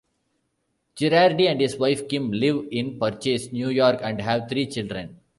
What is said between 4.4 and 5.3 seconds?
three children.